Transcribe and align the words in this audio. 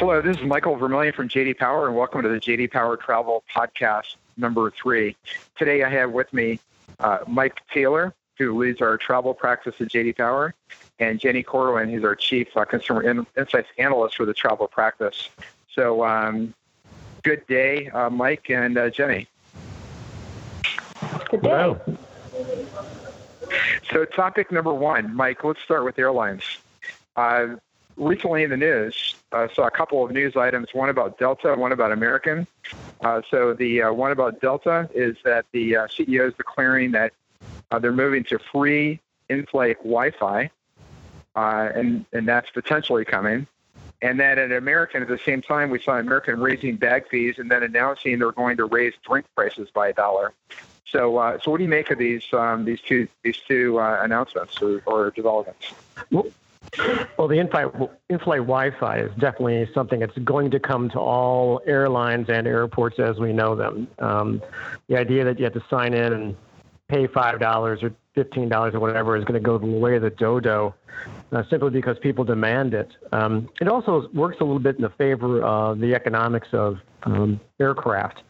Hello, 0.00 0.22
this 0.22 0.38
is 0.38 0.42
Michael 0.44 0.76
Vermillion 0.76 1.12
from 1.12 1.28
JD 1.28 1.58
Power, 1.58 1.86
and 1.86 1.94
welcome 1.94 2.22
to 2.22 2.28
the 2.30 2.40
JD 2.40 2.70
Power 2.70 2.96
Travel 2.96 3.44
Podcast 3.54 4.16
number 4.38 4.70
three. 4.70 5.14
Today 5.58 5.82
I 5.82 5.90
have 5.90 6.12
with 6.12 6.32
me 6.32 6.58
uh, 7.00 7.18
Mike 7.28 7.60
Taylor, 7.70 8.14
who 8.38 8.56
leads 8.56 8.80
our 8.80 8.96
travel 8.96 9.34
practice 9.34 9.74
at 9.78 9.88
JD 9.88 10.16
Power, 10.16 10.54
and 11.00 11.20
Jenny 11.20 11.42
Corwin, 11.42 11.90
who's 11.90 12.02
our 12.02 12.14
Chief 12.14 12.48
uh, 12.56 12.64
Consumer 12.64 13.02
In- 13.02 13.26
Insights 13.36 13.68
Analyst 13.76 14.16
for 14.16 14.24
the 14.24 14.32
travel 14.32 14.68
practice. 14.68 15.28
So, 15.70 16.02
um, 16.02 16.54
good 17.22 17.46
day, 17.46 17.90
uh, 17.90 18.08
Mike 18.08 18.48
and 18.48 18.78
uh, 18.78 18.88
Jenny. 18.88 19.28
Good 21.28 21.42
day. 21.42 21.48
Hello. 21.50 21.78
So, 23.92 24.06
topic 24.06 24.50
number 24.50 24.72
one, 24.72 25.14
Mike, 25.14 25.44
let's 25.44 25.60
start 25.60 25.84
with 25.84 25.98
airlines. 25.98 26.56
Uh, 27.16 27.56
recently 27.98 28.44
in 28.44 28.48
the 28.48 28.56
news, 28.56 29.14
uh, 29.32 29.48
saw 29.54 29.66
a 29.66 29.70
couple 29.70 30.04
of 30.04 30.10
news 30.10 30.36
items, 30.36 30.68
one 30.72 30.88
about 30.88 31.18
Delta, 31.18 31.54
one 31.54 31.72
about 31.72 31.92
American. 31.92 32.46
Uh, 33.00 33.22
so 33.30 33.54
the 33.54 33.82
uh, 33.82 33.92
one 33.92 34.12
about 34.12 34.40
Delta 34.40 34.88
is 34.94 35.16
that 35.24 35.46
the 35.52 35.76
uh, 35.76 35.86
CEO 35.86 36.28
is 36.28 36.34
declaring 36.34 36.92
that 36.92 37.12
they're 37.80 37.92
moving 37.92 38.24
to 38.24 38.38
free 38.38 39.00
in-flight 39.28 39.78
Wi-Fi, 39.78 40.50
uh, 41.36 41.68
and 41.74 42.04
and 42.12 42.26
that's 42.26 42.50
potentially 42.50 43.04
coming. 43.04 43.46
And 44.02 44.18
then 44.18 44.38
at 44.38 44.50
American, 44.50 45.02
at 45.02 45.08
the 45.08 45.18
same 45.18 45.42
time, 45.42 45.68
we 45.70 45.78
saw 45.78 45.98
American 45.98 46.40
raising 46.40 46.76
bag 46.76 47.08
fees 47.08 47.34
and 47.38 47.50
then 47.50 47.62
announcing 47.62 48.18
they're 48.18 48.32
going 48.32 48.56
to 48.56 48.64
raise 48.64 48.94
drink 49.06 49.26
prices 49.34 49.68
by 49.70 49.88
a 49.88 49.92
dollar. 49.92 50.32
So, 50.86 51.18
uh, 51.18 51.38
so 51.38 51.50
what 51.50 51.58
do 51.58 51.64
you 51.64 51.70
make 51.70 51.90
of 51.90 51.98
these 51.98 52.24
um, 52.32 52.64
these 52.64 52.80
two 52.80 53.06
these 53.22 53.38
two 53.46 53.78
uh, 53.78 54.00
announcements 54.02 54.60
or, 54.60 54.82
or 54.86 55.10
developments? 55.10 55.72
Well, 56.10 56.26
well, 57.16 57.28
the 57.28 57.38
in-flight, 57.38 58.40
Wi-Fi 58.40 58.98
is 58.98 59.10
definitely 59.18 59.68
something 59.74 60.00
that's 60.00 60.16
going 60.18 60.50
to 60.52 60.60
come 60.60 60.88
to 60.90 60.98
all 60.98 61.60
airlines 61.66 62.28
and 62.28 62.46
airports 62.46 62.98
as 62.98 63.18
we 63.18 63.32
know 63.32 63.54
them. 63.56 63.88
Um, 63.98 64.42
the 64.88 64.96
idea 64.96 65.24
that 65.24 65.38
you 65.38 65.44
have 65.44 65.54
to 65.54 65.64
sign 65.68 65.94
in 65.94 66.12
and 66.12 66.36
pay 66.88 67.06
five 67.06 67.38
dollars 67.38 67.82
or 67.82 67.92
fifteen 68.14 68.48
dollars 68.48 68.74
or 68.74 68.80
whatever 68.80 69.16
is 69.16 69.24
going 69.24 69.40
to 69.40 69.44
go 69.44 69.58
the 69.58 69.66
way 69.66 69.96
of 69.96 70.02
the 70.02 70.10
dodo, 70.10 70.74
uh, 71.32 71.42
simply 71.50 71.70
because 71.70 71.98
people 71.98 72.24
demand 72.24 72.74
it. 72.74 72.90
Um, 73.12 73.48
it 73.60 73.68
also 73.68 74.08
works 74.12 74.38
a 74.40 74.44
little 74.44 74.58
bit 74.60 74.76
in 74.76 74.82
the 74.82 74.90
favor 74.90 75.42
of 75.42 75.80
the 75.80 75.94
economics 75.94 76.48
of 76.52 76.78
um, 77.02 77.40
aircraft, 77.58 78.22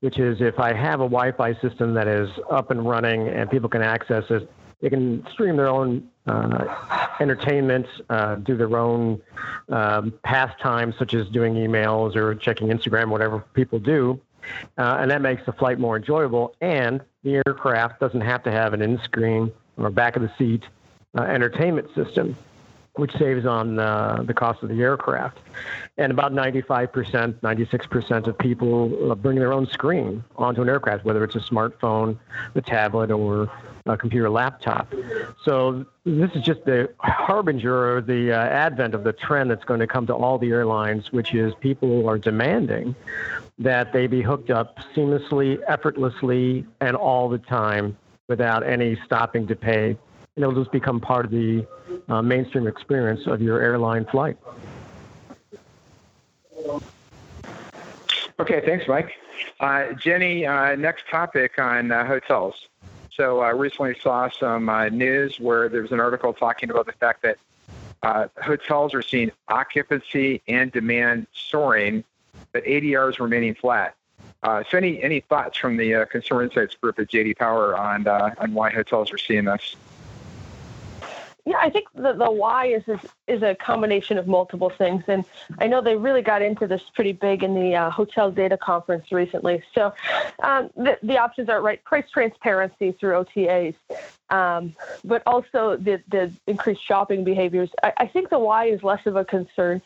which 0.00 0.18
is 0.18 0.40
if 0.40 0.58
I 0.58 0.72
have 0.72 1.00
a 1.00 1.08
Wi-Fi 1.08 1.54
system 1.60 1.94
that 1.94 2.08
is 2.08 2.30
up 2.50 2.70
and 2.70 2.86
running 2.86 3.28
and 3.28 3.50
people 3.50 3.68
can 3.68 3.82
access 3.82 4.24
it, 4.30 4.50
they 4.82 4.90
can 4.90 5.26
stream 5.32 5.56
their 5.56 5.68
own 5.68 6.08
uh, 6.26 7.14
entertainment, 7.20 7.86
uh, 8.10 8.34
do 8.34 8.56
their 8.56 8.76
own 8.76 9.22
um, 9.68 10.12
pastimes, 10.24 10.96
such 10.98 11.14
as 11.14 11.28
doing 11.28 11.54
emails 11.54 12.16
or 12.16 12.34
checking 12.34 12.68
Instagram, 12.68 13.08
whatever 13.08 13.38
people 13.54 13.78
do. 13.78 14.20
Uh, 14.76 14.98
and 15.00 15.10
that 15.10 15.22
makes 15.22 15.46
the 15.46 15.52
flight 15.52 15.78
more 15.78 15.96
enjoyable. 15.96 16.54
And 16.60 17.00
the 17.22 17.40
aircraft 17.46 18.00
doesn't 18.00 18.20
have 18.20 18.42
to 18.42 18.50
have 18.50 18.74
an 18.74 18.82
in 18.82 18.98
screen 18.98 19.52
or 19.76 19.88
back 19.90 20.16
of 20.16 20.22
the 20.22 20.32
seat 20.36 20.64
uh, 21.16 21.22
entertainment 21.22 21.94
system, 21.94 22.36
which 22.94 23.12
saves 23.16 23.46
on 23.46 23.78
uh, 23.78 24.22
the 24.26 24.34
cost 24.34 24.62
of 24.62 24.68
the 24.68 24.82
aircraft. 24.82 25.38
And 25.96 26.12
about 26.12 26.32
95%, 26.32 27.34
96% 27.40 28.26
of 28.26 28.38
people 28.38 29.10
uh, 29.10 29.14
bring 29.14 29.38
their 29.38 29.52
own 29.52 29.66
screen 29.66 30.22
onto 30.36 30.60
an 30.62 30.68
aircraft, 30.68 31.04
whether 31.04 31.24
it's 31.24 31.36
a 31.36 31.40
smartphone, 31.40 32.18
a 32.54 32.60
tablet, 32.60 33.10
or 33.10 33.50
a 33.86 33.96
computer 33.96 34.28
laptop. 34.30 34.92
So 35.44 35.86
this 36.04 36.30
is 36.34 36.42
just 36.42 36.64
the 36.64 36.92
harbinger 36.98 37.96
or 37.96 38.00
the 38.00 38.32
uh, 38.32 38.36
advent 38.36 38.94
of 38.94 39.04
the 39.04 39.12
trend 39.12 39.50
that's 39.50 39.64
going 39.64 39.80
to 39.80 39.86
come 39.86 40.06
to 40.06 40.14
all 40.14 40.38
the 40.38 40.50
airlines, 40.50 41.12
which 41.12 41.34
is 41.34 41.54
people 41.60 42.08
are 42.08 42.18
demanding 42.18 42.94
that 43.58 43.92
they 43.92 44.06
be 44.06 44.22
hooked 44.22 44.50
up 44.50 44.78
seamlessly, 44.94 45.58
effortlessly, 45.66 46.66
and 46.80 46.96
all 46.96 47.28
the 47.28 47.38
time 47.38 47.96
without 48.28 48.66
any 48.66 48.98
stopping 49.04 49.46
to 49.46 49.56
pay. 49.56 49.96
And 50.36 50.42
it'll 50.42 50.54
just 50.54 50.72
become 50.72 51.00
part 51.00 51.26
of 51.26 51.30
the 51.30 51.66
uh, 52.08 52.22
mainstream 52.22 52.66
experience 52.66 53.26
of 53.26 53.42
your 53.42 53.60
airline 53.60 54.06
flight. 54.06 54.38
Okay, 58.40 58.62
thanks, 58.64 58.88
Mike. 58.88 59.12
Uh, 59.60 59.92
Jenny, 59.92 60.46
uh, 60.46 60.74
next 60.74 61.06
topic 61.08 61.58
on 61.58 61.92
uh, 61.92 62.06
hotels. 62.06 62.68
So 63.14 63.40
I 63.40 63.50
recently 63.50 63.94
saw 64.00 64.30
some 64.30 64.68
uh, 64.68 64.88
news 64.88 65.38
where 65.38 65.68
there 65.68 65.82
was 65.82 65.92
an 65.92 66.00
article 66.00 66.32
talking 66.32 66.70
about 66.70 66.86
the 66.86 66.92
fact 66.92 67.22
that 67.22 67.36
uh, 68.02 68.28
hotels 68.42 68.94
are 68.94 69.02
seeing 69.02 69.30
occupancy 69.48 70.42
and 70.48 70.72
demand 70.72 71.26
soaring, 71.32 72.04
but 72.52 72.64
ADR 72.64 73.10
is 73.10 73.20
remaining 73.20 73.54
flat. 73.54 73.94
Uh, 74.42 74.64
so 74.68 74.76
any 74.76 75.00
any 75.02 75.20
thoughts 75.20 75.56
from 75.56 75.76
the 75.76 75.94
uh, 75.94 76.04
Consumer 76.06 76.42
Insights 76.42 76.74
Group 76.74 76.98
at 76.98 77.08
JD 77.08 77.38
Power 77.38 77.76
on 77.76 78.08
uh, 78.08 78.34
on 78.38 78.54
why 78.54 78.70
hotels 78.70 79.12
are 79.12 79.18
seeing 79.18 79.44
this? 79.44 79.76
Yeah, 81.46 81.56
I 81.60 81.70
think 81.70 81.86
the, 81.94 82.14
the 82.14 82.30
why 82.30 82.68
is, 82.68 82.84
is, 82.88 83.00
is 83.26 83.42
a 83.42 83.54
combination 83.54 84.18
of 84.18 84.26
multiple 84.26 84.70
things, 84.70 85.04
and 85.06 85.24
I 85.58 85.66
know 85.66 85.80
they 85.80 85.96
really 85.96 86.22
got 86.22 86.42
into 86.42 86.66
this 86.66 86.82
pretty 86.94 87.12
big 87.12 87.42
in 87.42 87.54
the 87.54 87.74
uh, 87.74 87.90
hotel 87.90 88.30
data 88.30 88.56
conference 88.56 89.12
recently. 89.12 89.62
So, 89.74 89.94
um, 90.42 90.70
the, 90.76 90.98
the 91.02 91.18
options 91.18 91.48
are 91.48 91.60
right: 91.60 91.82
price 91.84 92.10
transparency 92.10 92.92
through 92.92 93.24
OTAs, 93.24 93.74
um, 94.32 94.74
but 95.04 95.22
also 95.26 95.76
the, 95.76 96.02
the 96.08 96.32
increased 96.46 96.82
shopping 96.82 97.22
behaviors. 97.22 97.70
I, 97.82 97.92
I, 97.98 98.06
think 98.06 98.30
the 98.30 98.38
why 98.38 98.64
is 98.64 98.82
less 98.82 99.04
of 99.06 99.14
a 99.14 99.24
concern 99.24 99.82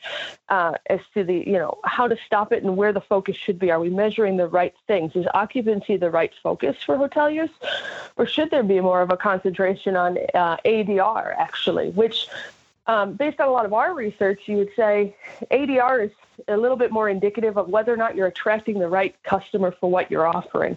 uh, 0.48 0.74
as 0.88 1.00
to 1.14 1.24
the, 1.24 1.34
you 1.34 1.54
know, 1.54 1.78
how 1.84 2.06
to 2.06 2.16
stop 2.26 2.52
it 2.52 2.62
and 2.62 2.76
where 2.76 2.92
the 2.92 3.00
focus 3.00 3.36
should 3.36 3.58
be. 3.58 3.72
Are 3.72 3.80
we 3.80 3.90
measuring 3.90 4.36
the 4.36 4.46
right 4.46 4.74
things? 4.86 5.16
Is 5.16 5.26
occupancy 5.34 5.96
the 5.96 6.10
right 6.10 6.32
focus 6.42 6.76
for 6.80 6.96
hoteliers? 6.96 7.50
Or 8.16 8.24
should 8.24 8.50
there 8.50 8.62
be 8.62 8.80
more 8.80 9.02
of 9.02 9.10
a 9.10 9.16
concentration 9.16 9.96
on 9.96 10.18
uh, 10.32 10.56
ADR, 10.64 11.34
actually, 11.36 11.90
which 11.90 12.28
um, 12.86 13.14
based 13.14 13.40
on 13.40 13.48
a 13.48 13.50
lot 13.50 13.64
of 13.64 13.72
our 13.72 13.94
research, 13.94 14.42
you 14.46 14.58
would 14.58 14.70
say 14.76 15.16
ADR 15.50 16.06
is 16.06 16.12
a 16.48 16.56
little 16.56 16.76
bit 16.76 16.92
more 16.92 17.08
indicative 17.08 17.56
of 17.56 17.68
whether 17.68 17.92
or 17.92 17.96
not 17.96 18.14
you're 18.14 18.26
attracting 18.26 18.78
the 18.78 18.88
right 18.88 19.14
customer 19.22 19.72
for 19.72 19.90
what 19.90 20.10
you're 20.10 20.26
offering. 20.26 20.76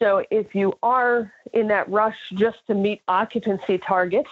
So 0.00 0.24
if 0.30 0.54
you 0.54 0.74
are 0.82 1.32
in 1.52 1.68
that 1.68 1.88
rush 1.88 2.18
just 2.34 2.66
to 2.66 2.74
meet 2.74 3.02
occupancy 3.08 3.78
targets 3.78 4.30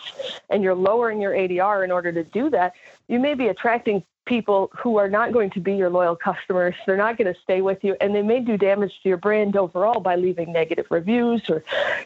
and 0.51 0.63
you're 0.63 0.75
lowering 0.75 1.21
your 1.21 1.33
ADR 1.33 1.85
in 1.85 1.91
order 1.91 2.13
to 2.13 2.23
do 2.23 2.51
that, 2.51 2.75
you 3.09 3.19
may 3.19 3.35
be 3.35 3.49
attracting 3.49 4.03
people 4.27 4.71
who 4.77 4.97
are 4.97 5.09
not 5.09 5.33
going 5.33 5.51
to 5.51 5.61
be 5.61 5.75
your 5.75 5.91
loyal 5.91 6.17
customers. 6.17 6.75
They're 6.87 6.97
not 6.97 7.17
going 7.17 7.33
to 7.33 7.39
stay 7.41 7.61
with 7.61 7.85
you, 7.85 7.97
and 8.01 8.15
they 8.15 8.23
may 8.23 8.41
do 8.41 8.57
damage 8.57 8.99
to 9.03 9.09
your 9.09 9.19
brand 9.19 9.57
overall 9.57 10.01
by 10.01 10.17
leaving 10.17 10.53
negative 10.53 10.87
reviews, 10.91 11.49
or 11.51 11.63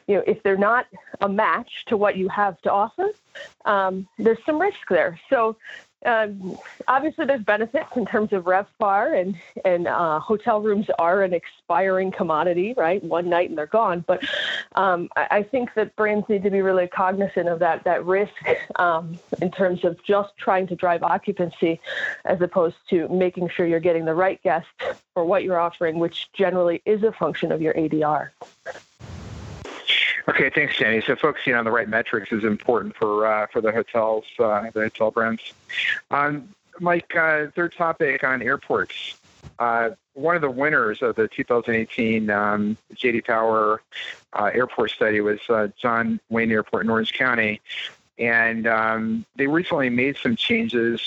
you 0.06 0.16
know, 0.16 0.24
if 0.26 0.42
they're 0.42 0.56
not 0.56 0.86
a 1.20 1.28
match 1.28 1.84
to 1.86 1.96
what 1.96 2.16
you 2.16 2.28
have 2.28 2.60
to 2.62 2.72
offer, 2.72 3.10
um, 3.68 4.08
there's 4.18 4.38
some 4.44 4.60
risk 4.60 4.88
there. 4.88 5.20
So 5.30 5.56
um, 6.06 6.56
obviously, 6.86 7.26
there's 7.26 7.42
benefits 7.42 7.96
in 7.96 8.06
terms 8.06 8.32
of 8.32 8.44
RevPAR, 8.44 9.20
and 9.20 9.34
and 9.64 9.88
uh, 9.88 10.20
hotel 10.20 10.60
rooms 10.60 10.86
are 10.98 11.22
an 11.22 11.34
expiring 11.34 12.12
commodity, 12.12 12.72
right? 12.76 13.02
One 13.02 13.28
night 13.28 13.48
and 13.48 13.58
they're 13.58 13.66
gone. 13.66 14.04
But 14.06 14.22
um, 14.76 15.08
I, 15.16 15.26
I, 15.30 15.42
think 15.42 15.74
that 15.74 15.96
brands 15.96 16.28
need 16.28 16.44
to 16.44 16.50
be 16.50 16.62
really 16.62 16.86
cognizant 16.86 17.48
of 17.48 17.58
that 17.58 17.82
that 17.82 18.04
risk 18.06 18.32
um, 18.76 19.18
in 19.42 19.50
terms 19.50 19.84
of 19.84 20.00
just 20.04 20.36
trying 20.36 20.68
to 20.68 20.76
drive 20.76 21.02
occupancy, 21.02 21.80
as 22.24 22.40
opposed 22.40 22.76
to 22.90 23.08
making 23.08 23.48
sure 23.48 23.66
you're 23.66 23.80
getting 23.80 24.04
the 24.04 24.14
right 24.14 24.40
guest 24.42 24.68
for 25.14 25.24
what 25.24 25.42
you're 25.42 25.58
offering, 25.58 25.98
which 25.98 26.30
generally 26.32 26.80
is 26.86 27.02
a 27.02 27.10
function 27.10 27.50
of 27.50 27.60
your 27.60 27.74
ADR. 27.74 28.30
Okay, 30.28 30.50
thanks, 30.50 30.76
Jenny. 30.76 31.00
So 31.00 31.16
focusing 31.16 31.54
on 31.54 31.64
the 31.64 31.70
right 31.70 31.88
metrics 31.88 32.32
is 32.32 32.44
important 32.44 32.94
for 32.94 33.26
uh, 33.26 33.46
for 33.46 33.62
the 33.62 33.72
hotels, 33.72 34.24
uh, 34.38 34.70
the 34.74 34.80
hotel 34.80 35.10
brands. 35.10 35.54
Um, 36.10 36.54
Mike, 36.80 37.16
uh, 37.16 37.46
third 37.54 37.74
topic 37.74 38.22
on 38.22 38.42
airports. 38.42 39.16
Uh, 39.58 39.90
one 40.12 40.36
of 40.36 40.42
the 40.42 40.50
winners 40.50 41.00
of 41.00 41.16
the 41.16 41.28
2018 41.28 42.28
um, 42.28 42.76
JD 42.94 43.24
Power 43.24 43.80
uh, 44.34 44.50
airport 44.52 44.90
study 44.90 45.22
was 45.22 45.40
uh, 45.48 45.68
John 45.80 46.20
Wayne 46.28 46.52
Airport 46.52 46.84
in 46.84 46.90
Orange 46.90 47.14
County, 47.14 47.62
and 48.18 48.66
um, 48.66 49.24
they 49.36 49.46
recently 49.46 49.88
made 49.88 50.18
some 50.18 50.36
changes 50.36 51.00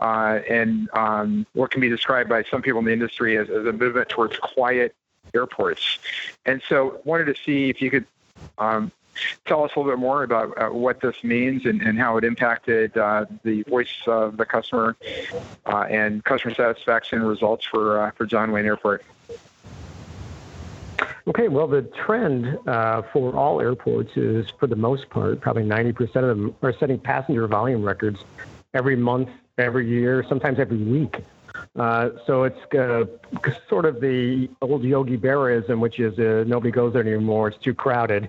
in 0.00 0.88
um, 0.94 1.46
what 1.52 1.70
can 1.70 1.80
be 1.80 1.88
described 1.88 2.28
by 2.28 2.42
some 2.42 2.60
people 2.60 2.80
in 2.80 2.86
the 2.86 2.92
industry 2.92 3.38
as, 3.38 3.48
as 3.50 3.66
a 3.66 3.72
movement 3.72 4.08
towards 4.08 4.36
quiet 4.38 4.96
airports. 5.32 5.98
And 6.44 6.60
so, 6.68 7.00
wanted 7.04 7.26
to 7.26 7.34
see 7.40 7.70
if 7.70 7.80
you 7.80 7.90
could 7.90 8.06
um, 8.58 8.92
tell 9.44 9.64
us 9.64 9.72
a 9.74 9.78
little 9.78 9.92
bit 9.92 9.98
more 9.98 10.22
about 10.22 10.56
uh, 10.60 10.68
what 10.68 11.00
this 11.00 11.22
means 11.22 11.64
and, 11.66 11.82
and 11.82 11.98
how 11.98 12.16
it 12.16 12.24
impacted 12.24 12.96
uh, 12.96 13.26
the 13.42 13.62
voice 13.62 13.94
of 14.06 14.36
the 14.36 14.44
customer 14.44 14.96
uh, 15.66 15.86
and 15.88 16.24
customer 16.24 16.54
satisfaction 16.54 17.22
results 17.22 17.64
for 17.64 18.00
uh, 18.00 18.10
for 18.12 18.26
John 18.26 18.52
Wayne 18.52 18.66
Airport. 18.66 19.04
Okay, 21.26 21.48
well, 21.48 21.66
the 21.66 21.82
trend 21.82 22.58
uh, 22.68 23.00
for 23.00 23.34
all 23.34 23.60
airports 23.60 24.14
is, 24.14 24.46
for 24.58 24.66
the 24.66 24.76
most 24.76 25.08
part, 25.08 25.40
probably 25.40 25.64
90% 25.64 26.16
of 26.16 26.28
them 26.28 26.54
are 26.62 26.72
setting 26.74 26.98
passenger 26.98 27.46
volume 27.46 27.82
records 27.82 28.20
every 28.74 28.94
month, 28.94 29.30
every 29.56 29.88
year, 29.88 30.22
sometimes 30.28 30.58
every 30.58 30.76
week. 30.76 31.16
Uh, 31.76 32.10
so 32.26 32.44
it's 32.44 32.74
uh, 32.74 33.04
sort 33.68 33.84
of 33.84 34.00
the 34.00 34.48
old 34.62 34.84
Yogi 34.84 35.16
Berraism, 35.16 35.80
which 35.80 35.98
is 35.98 36.16
uh, 36.18 36.44
nobody 36.46 36.70
goes 36.70 36.92
there 36.92 37.02
anymore. 37.02 37.48
It's 37.48 37.58
too 37.58 37.74
crowded. 37.74 38.28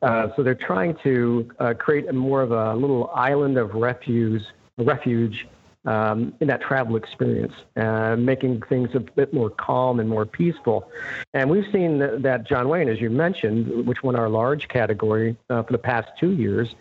Uh, 0.00 0.28
so 0.34 0.42
they're 0.42 0.54
trying 0.54 0.96
to 1.02 1.50
uh, 1.58 1.74
create 1.74 2.12
more 2.14 2.40
of 2.40 2.50
a 2.50 2.74
little 2.74 3.10
island 3.14 3.58
of 3.58 3.74
refuge, 3.74 4.42
refuge 4.78 5.46
um, 5.84 6.34
in 6.40 6.48
that 6.48 6.60
travel 6.60 6.96
experience, 6.96 7.54
uh, 7.76 8.16
making 8.16 8.62
things 8.62 8.90
a 8.94 9.00
bit 9.00 9.32
more 9.32 9.50
calm 9.50 10.00
and 10.00 10.08
more 10.08 10.26
peaceful. 10.26 10.90
And 11.34 11.48
we've 11.48 11.70
seen 11.72 11.98
that, 11.98 12.22
that 12.22 12.44
John 12.44 12.68
Wayne, 12.68 12.88
as 12.88 13.00
you 13.00 13.10
mentioned, 13.10 13.86
which 13.86 14.02
won 14.02 14.16
our 14.16 14.28
large 14.28 14.68
category 14.68 15.36
uh, 15.50 15.62
for 15.62 15.72
the 15.72 15.78
past 15.78 16.10
two 16.18 16.32
years, 16.32 16.74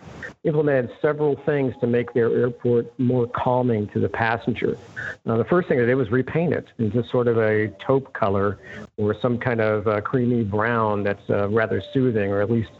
implemented 0.44 0.92
several 1.02 1.36
things 1.36 1.74
to 1.82 1.88
make 1.88 2.14
their 2.14 2.32
airport 2.32 2.98
more 3.00 3.28
calming 3.28 3.88
to 3.88 4.00
the 4.00 4.10
passenger. 4.10 4.78
Uh, 5.26 5.38
the 5.38 5.46
first 5.46 5.68
thing 5.68 5.78
they 5.78 5.86
did 5.86 5.96
was 5.96 6.12
repaint 6.12 6.54
it 6.54 6.68
into 6.78 7.04
sort 7.08 7.28
of 7.28 7.38
a 7.38 7.68
taupe 7.80 8.14
color 8.14 8.60
or 8.98 9.18
some 9.20 9.38
kind 9.38 9.62
of 9.62 9.88
uh, 9.88 10.02
creamy 10.02 10.44
brown 10.44 11.04
that's 11.04 11.30
uh, 11.30 11.48
rather 11.50 11.82
soothing, 11.94 12.32
or 12.32 12.42
at 12.42 12.52
least 12.52 12.72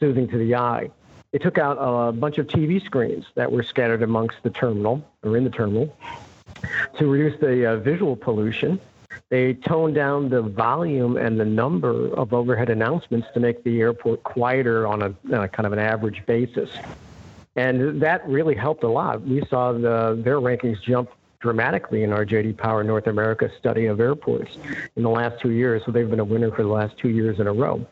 soothing 0.00 0.26
to 0.28 0.38
the 0.38 0.54
eye. 0.54 0.90
They 1.36 1.40
took 1.40 1.58
out 1.58 1.76
a 1.78 2.12
bunch 2.12 2.38
of 2.38 2.46
TV 2.46 2.82
screens 2.82 3.26
that 3.34 3.52
were 3.52 3.62
scattered 3.62 4.02
amongst 4.02 4.42
the 4.42 4.48
terminal 4.48 5.06
or 5.22 5.36
in 5.36 5.44
the 5.44 5.50
terminal 5.50 5.94
to 6.96 7.06
reduce 7.06 7.38
the 7.38 7.72
uh, 7.72 7.76
visual 7.76 8.16
pollution. 8.16 8.80
They 9.28 9.52
toned 9.52 9.94
down 9.94 10.30
the 10.30 10.40
volume 10.40 11.18
and 11.18 11.38
the 11.38 11.44
number 11.44 12.08
of 12.14 12.32
overhead 12.32 12.70
announcements 12.70 13.28
to 13.34 13.40
make 13.40 13.64
the 13.64 13.82
airport 13.82 14.22
quieter 14.22 14.86
on 14.86 15.02
a 15.02 15.08
uh, 15.30 15.46
kind 15.48 15.66
of 15.66 15.74
an 15.74 15.78
average 15.78 16.24
basis. 16.24 16.70
And 17.54 18.00
that 18.00 18.26
really 18.26 18.54
helped 18.54 18.82
a 18.82 18.88
lot. 18.88 19.20
We 19.20 19.44
saw 19.44 19.72
the, 19.72 20.18
their 20.18 20.40
rankings 20.40 20.80
jump 20.80 21.10
dramatically 21.40 22.02
in 22.02 22.12
our 22.12 22.24
JD 22.24 22.56
Power 22.56 22.82
North 22.82 23.06
America 23.06 23.50
study 23.58 23.86
of 23.86 24.00
airports 24.00 24.56
in 24.96 25.02
the 25.02 25.10
last 25.10 25.40
two 25.40 25.50
years. 25.50 25.82
So 25.84 25.92
they've 25.92 26.08
been 26.08 26.20
a 26.20 26.24
winner 26.24 26.50
for 26.50 26.62
the 26.62 26.68
last 26.68 26.96
two 26.98 27.08
years 27.08 27.40
in 27.40 27.46
a 27.46 27.52
row. 27.52 27.86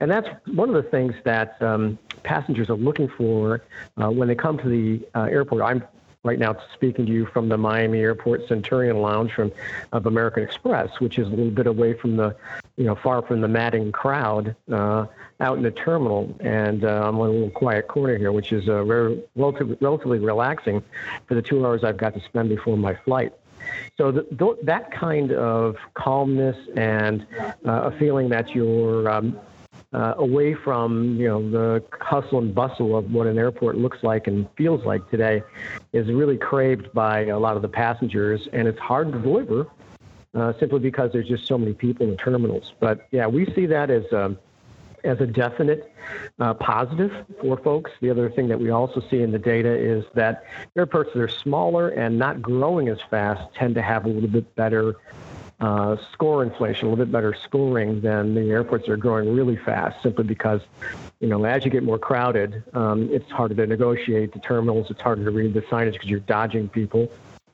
And 0.00 0.10
that's 0.10 0.28
one 0.46 0.68
of 0.68 0.74
the 0.74 0.88
things 0.90 1.14
that 1.24 1.60
um, 1.62 1.98
passengers 2.22 2.70
are 2.70 2.76
looking 2.76 3.08
for 3.08 3.62
uh, 3.96 4.10
when 4.10 4.28
they 4.28 4.34
come 4.34 4.58
to 4.58 4.68
the 4.68 5.06
uh, 5.14 5.24
airport. 5.24 5.62
I'm 5.62 5.82
right 6.28 6.38
now 6.38 6.54
speaking 6.74 7.06
to 7.06 7.12
you 7.12 7.24
from 7.24 7.48
the 7.48 7.56
Miami 7.56 8.00
Airport 8.00 8.46
Centurion 8.46 9.00
Lounge 9.00 9.32
from 9.32 9.50
of 9.92 10.04
American 10.04 10.42
Express, 10.42 11.00
which 11.00 11.18
is 11.18 11.26
a 11.26 11.30
little 11.30 11.50
bit 11.50 11.66
away 11.66 11.94
from 11.94 12.18
the, 12.18 12.36
you 12.76 12.84
know, 12.84 12.94
far 12.94 13.22
from 13.22 13.40
the 13.40 13.48
madding 13.48 13.90
crowd 13.92 14.54
uh, 14.70 15.06
out 15.40 15.56
in 15.56 15.62
the 15.62 15.70
terminal. 15.70 16.36
And 16.40 16.84
uh, 16.84 17.08
I'm 17.08 17.14
in 17.14 17.20
a 17.20 17.30
little 17.30 17.50
quiet 17.50 17.88
corner 17.88 18.18
here, 18.18 18.30
which 18.30 18.52
is 18.52 18.68
uh, 18.68 18.84
very 18.84 19.22
relatively, 19.36 19.78
relatively 19.80 20.18
relaxing 20.18 20.84
for 21.26 21.34
the 21.34 21.40
two 21.40 21.64
hours 21.64 21.82
I've 21.82 21.96
got 21.96 22.12
to 22.12 22.20
spend 22.20 22.50
before 22.50 22.76
my 22.76 22.94
flight. 22.94 23.32
So 23.96 24.12
th- 24.12 24.58
that 24.64 24.90
kind 24.90 25.32
of 25.32 25.76
calmness 25.94 26.56
and 26.76 27.26
uh, 27.66 27.90
a 27.90 27.98
feeling 27.98 28.28
that 28.28 28.54
you're 28.54 29.08
um, 29.08 29.40
uh, 29.92 30.14
away 30.18 30.54
from 30.54 31.16
you 31.16 31.26
know 31.26 31.50
the 31.50 31.82
hustle 32.00 32.38
and 32.38 32.54
bustle 32.54 32.96
of 32.96 33.10
what 33.12 33.26
an 33.26 33.38
airport 33.38 33.76
looks 33.76 34.02
like 34.02 34.26
and 34.26 34.46
feels 34.56 34.84
like 34.84 35.08
today 35.10 35.42
is 35.92 36.08
really 36.08 36.36
craved 36.36 36.92
by 36.92 37.26
a 37.26 37.38
lot 37.38 37.56
of 37.56 37.62
the 37.62 37.68
passengers, 37.68 38.48
and 38.52 38.68
it's 38.68 38.78
hard 38.78 39.12
to 39.12 39.18
deliver 39.18 39.66
uh, 40.34 40.52
simply 40.58 40.78
because 40.78 41.12
there's 41.12 41.28
just 41.28 41.46
so 41.46 41.56
many 41.56 41.72
people 41.72 42.04
in 42.04 42.10
the 42.10 42.16
terminals. 42.16 42.72
But 42.80 43.08
yeah, 43.10 43.26
we 43.26 43.46
see 43.54 43.66
that 43.66 43.90
as 43.90 44.04
a, 44.12 44.26
um, 44.26 44.38
as 45.04 45.20
a 45.20 45.26
definite 45.26 45.92
uh, 46.40 46.54
positive 46.54 47.12
for 47.40 47.56
folks. 47.56 47.90
The 48.00 48.10
other 48.10 48.28
thing 48.28 48.48
that 48.48 48.58
we 48.58 48.70
also 48.70 49.00
see 49.08 49.22
in 49.22 49.30
the 49.30 49.38
data 49.38 49.72
is 49.72 50.04
that 50.14 50.44
airports 50.76 51.10
that 51.14 51.20
are 51.22 51.28
smaller 51.28 51.90
and 51.90 52.18
not 52.18 52.42
growing 52.42 52.88
as 52.88 52.98
fast 53.08 53.54
tend 53.54 53.76
to 53.76 53.82
have 53.82 54.06
a 54.06 54.08
little 54.08 54.28
bit 54.28 54.54
better 54.56 54.96
uh, 55.60 55.96
score 56.12 56.42
inflation, 56.42 56.86
a 56.86 56.90
little 56.90 57.04
bit 57.04 57.10
better 57.10 57.34
scoring 57.44 58.00
than 58.00 58.34
the 58.34 58.50
airports 58.50 58.88
are 58.88 58.96
growing 58.96 59.34
really 59.34 59.56
fast, 59.56 60.00
simply 60.02 60.24
because, 60.24 60.60
you 61.20 61.28
know, 61.28 61.44
as 61.44 61.64
you 61.64 61.70
get 61.70 61.82
more 61.82 61.98
crowded, 61.98 62.62
um, 62.74 63.08
it's 63.12 63.30
harder 63.30 63.54
to 63.54 63.66
negotiate 63.66 64.32
the 64.32 64.38
terminals. 64.38 64.90
It's 64.90 65.00
harder 65.00 65.24
to 65.24 65.30
read 65.30 65.54
the 65.54 65.62
signage 65.62 65.94
because 65.94 66.08
you're 66.08 66.20
dodging 66.20 66.68
people. 66.68 67.10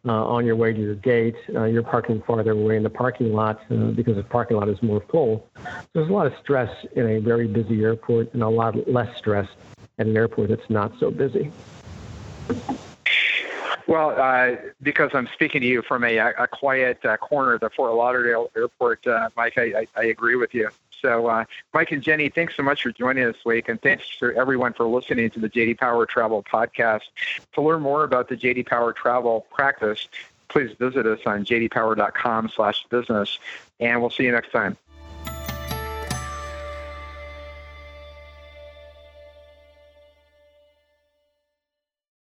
Uh, 0.07 0.23
on 0.27 0.45
your 0.45 0.55
way 0.55 0.71
to 0.71 0.79
your 0.79 0.97
gate, 0.97 1.35
uh, 1.55 1.65
you're 1.65 1.83
parking 1.83 2.21
farther 2.27 2.51
away 2.51 2.77
in 2.77 2.83
the 2.83 2.91
parking 2.91 3.33
lot 3.33 3.63
uh, 3.71 3.75
because 3.93 4.17
the 4.17 4.23
parking 4.23 4.55
lot 4.59 4.69
is 4.69 4.83
more 4.83 5.03
full. 5.09 5.49
So 5.57 5.71
there's 5.95 6.11
a 6.11 6.13
lot 6.13 6.27
of 6.27 6.35
stress 6.43 6.71
in 6.95 7.09
a 7.09 7.21
very 7.21 7.47
busy 7.49 7.83
airport 7.83 8.35
and 8.35 8.43
a 8.43 8.49
lot 8.51 8.87
less 8.87 9.17
stress 9.17 9.49
at 9.99 10.07
an 10.07 10.15
airport 10.15 10.51
that's 10.51 10.69
not 10.69 10.93
so 11.01 11.11
busy. 11.11 11.51
Well, 13.87 14.11
uh, 14.19 14.57
because 14.83 15.11
I'm 15.15 15.29
speaking 15.35 15.61
to 15.61 15.67
you 15.67 15.83
from 15.83 16.05
a, 16.05 16.17
a 16.17 16.47
quiet 16.47 17.05
uh, 17.05 17.17
corner 17.19 17.55
of 17.55 17.61
the 17.61 17.71
Fort 17.71 17.95
Lauderdale 17.95 18.51
airport, 18.57 19.07
uh, 19.07 19.29
Mike, 19.37 19.59
I, 19.59 19.63
I, 19.63 19.87
I, 19.95 20.05
agree 20.05 20.37
with 20.37 20.55
you. 20.55 20.71
So, 21.03 21.27
uh, 21.27 21.45
Mike 21.75 21.93
and 21.93 22.03
Jenny, 22.03 22.31
thanks 22.31 22.57
so 22.57 22.63
much 22.63 22.83
for 22.83 22.93
joining 22.93 23.25
us 23.25 23.35
this 23.35 23.45
week, 23.45 23.69
and 23.69 23.81
thanks 23.83 24.05
to 24.21 24.35
everyone 24.35 24.73
for 24.73 24.87
listening 24.87 25.29
to 25.31 25.41
the 25.41 25.51
JD 25.51 25.79
Power 25.79 26.07
Travel 26.07 26.43
podcast. 26.43 27.03
To 27.53 27.61
learn 27.61 27.83
more 27.83 28.05
about 28.05 28.31
the 28.31 28.37
JD 28.37 28.67
Power 28.67 28.95
Travel 28.95 29.47
practice, 29.51 30.09
please 30.49 30.75
visit 30.79 31.05
us 31.07 31.21
on 31.27 31.45
jdpower.com/business, 31.45 33.39
and 33.81 34.01
we'll 34.01 34.11
see 34.11 34.25
you 34.25 34.33
next 34.33 34.51
time. 34.51 34.79